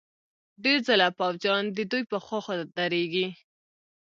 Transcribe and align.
ډېر 0.63 0.77
ځله 0.87 1.07
پوځیان 1.19 1.63
ددوی 1.77 2.03
په 2.11 2.17
خوا 2.25 2.55
درېږي. 2.77 3.27